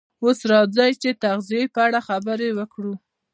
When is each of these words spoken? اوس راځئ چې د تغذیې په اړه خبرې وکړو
اوس 0.23 0.39
راځئ 0.51 0.91
چې 1.01 1.09
د 1.13 1.17
تغذیې 1.23 1.63
په 1.73 1.79
اړه 1.87 1.99
خبرې 2.07 2.49
وکړو 2.57 2.93